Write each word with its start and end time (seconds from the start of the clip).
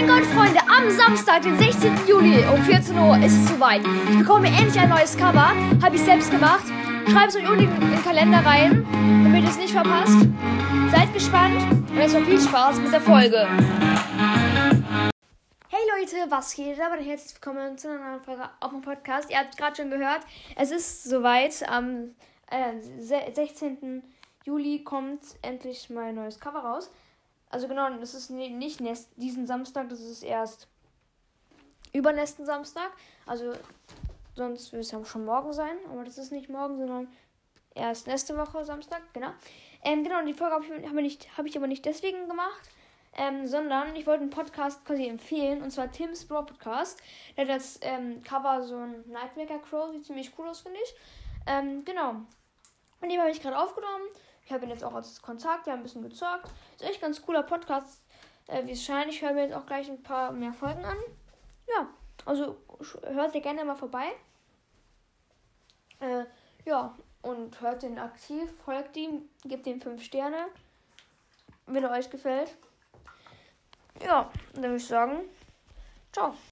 Am 0.00 0.90
Samstag, 0.90 1.42
den 1.42 1.58
16. 1.58 2.06
Juli 2.06 2.44
um 2.54 2.62
14 2.62 2.96
Uhr 2.96 3.16
ist 3.18 3.32
es 3.34 3.48
soweit. 3.48 3.82
Ich 4.08 4.18
bekomme 4.18 4.46
endlich 4.46 4.78
ein 4.78 4.90
neues 4.90 5.16
Cover. 5.16 5.52
Habe 5.82 5.96
ich 5.96 6.02
selbst 6.02 6.30
gemacht. 6.30 6.64
Schreibt 7.10 7.30
es 7.30 7.36
euch 7.36 7.50
unten 7.50 7.64
in 7.64 7.90
den 7.90 8.02
Kalender 8.04 8.38
rein, 8.46 8.86
damit 9.24 9.42
ihr 9.42 9.50
es 9.50 9.58
nicht 9.58 9.72
verpasst. 9.72 10.20
Seid 10.92 11.12
gespannt 11.12 11.60
und 11.90 11.96
jetzt 11.96 12.14
noch 12.14 12.24
viel 12.24 12.40
Spaß 12.40 12.78
mit 12.78 12.92
der 12.92 13.00
Folge. 13.00 13.48
Hey 15.68 15.80
Leute, 15.98 16.30
was 16.30 16.54
geht? 16.54 16.80
Aber 16.80 17.02
herzlich 17.02 17.34
willkommen 17.34 17.76
zu 17.76 17.88
einer 17.88 18.10
neuen 18.10 18.22
Folge 18.22 18.48
auf 18.60 18.70
dem 18.70 18.82
Podcast. 18.82 19.28
Ihr 19.30 19.38
habt 19.38 19.56
gerade 19.56 19.74
schon 19.74 19.90
gehört, 19.90 20.20
es 20.54 20.70
ist 20.70 21.04
soweit. 21.04 21.68
Am 21.68 22.14
äh, 22.50 22.74
16. 23.00 24.04
Juli 24.44 24.84
kommt 24.84 25.22
endlich 25.42 25.90
mein 25.90 26.14
neues 26.14 26.38
Cover 26.38 26.60
raus. 26.60 26.88
Also 27.50 27.68
genau, 27.68 27.88
das 27.98 28.14
ist 28.14 28.30
nicht 28.30 28.80
nächst, 28.80 29.10
diesen 29.16 29.46
Samstag, 29.46 29.88
das 29.88 30.00
ist 30.00 30.22
erst 30.22 30.68
übernächsten 31.92 32.44
Samstag. 32.44 32.90
Also 33.26 33.52
sonst 34.34 34.72
wird 34.72 34.84
es 34.84 34.90
ja 34.90 35.04
schon 35.04 35.24
morgen 35.24 35.52
sein, 35.52 35.76
aber 35.90 36.04
das 36.04 36.18
ist 36.18 36.32
nicht 36.32 36.48
morgen, 36.48 36.78
sondern 36.78 37.08
erst 37.74 38.06
nächste 38.06 38.36
Woche 38.36 38.64
Samstag, 38.64 39.02
genau. 39.12 39.30
Ähm, 39.82 40.04
genau, 40.04 40.24
die 40.24 40.34
Folge 40.34 40.54
habe 40.54 40.64
ich, 40.64 40.88
hab 40.88 40.96
ich, 40.96 41.38
hab 41.38 41.46
ich 41.46 41.56
aber 41.56 41.66
nicht 41.66 41.84
deswegen 41.84 42.28
gemacht, 42.28 42.68
ähm, 43.16 43.46
sondern 43.46 43.94
ich 43.96 44.06
wollte 44.06 44.22
einen 44.22 44.30
Podcast 44.30 44.84
quasi 44.84 45.06
empfehlen, 45.06 45.62
und 45.62 45.70
zwar 45.70 45.90
Tim's 45.90 46.26
Bro 46.26 46.46
Podcast. 46.46 47.00
Der 47.36 47.46
hat 47.46 47.54
das 47.54 47.78
ähm, 47.82 48.22
Cover 48.22 48.62
so 48.62 48.76
ein 48.76 49.04
Nightmaker 49.08 49.58
Crow, 49.58 49.90
sieht 49.92 50.04
ziemlich 50.04 50.32
cool 50.38 50.48
aus, 50.48 50.60
finde 50.60 50.78
ich. 50.82 50.94
Ähm, 51.46 51.84
genau. 51.84 52.16
Und 53.00 53.08
die 53.10 53.18
habe 53.18 53.30
ich 53.30 53.40
gerade 53.40 53.58
aufgenommen. 53.58 54.04
Ich 54.48 54.54
habe 54.54 54.64
ihn 54.64 54.70
jetzt 54.70 54.82
auch 54.82 54.94
als 54.94 55.20
Kontakt, 55.20 55.66
wir 55.66 55.74
haben 55.74 55.80
ein 55.80 55.82
bisschen 55.82 56.00
gezockt. 56.00 56.50
Ist 56.76 56.82
echt 56.82 57.02
ganz 57.02 57.20
cooler 57.20 57.42
Podcast, 57.42 58.00
äh, 58.46 58.64
wie 58.64 58.70
es 58.70 58.82
scheint. 58.82 59.12
Ich 59.12 59.20
höre 59.20 59.34
mir 59.34 59.42
jetzt 59.42 59.54
auch 59.54 59.66
gleich 59.66 59.90
ein 59.90 60.02
paar 60.02 60.32
mehr 60.32 60.54
Folgen 60.54 60.86
an. 60.86 60.96
Ja, 61.68 61.86
also 62.24 62.56
hört 63.02 63.34
ihr 63.34 63.42
gerne 63.42 63.62
mal 63.66 63.76
vorbei. 63.76 64.06
Äh, 66.00 66.24
ja, 66.64 66.96
und 67.20 67.60
hört 67.60 67.82
den 67.82 67.98
aktiv, 67.98 68.50
folgt 68.64 68.96
ihm, 68.96 69.28
gebt 69.44 69.66
ihm 69.66 69.82
5 69.82 70.02
Sterne, 70.02 70.46
wenn 71.66 71.84
er 71.84 71.90
euch 71.90 72.08
gefällt. 72.08 72.56
Ja, 74.02 74.30
dann 74.54 74.62
würde 74.62 74.76
ich 74.76 74.86
sagen, 74.86 75.28
ciao. 76.10 76.32